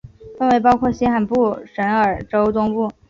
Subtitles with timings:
[0.35, 2.91] 范围包括新罕布什尔州东部。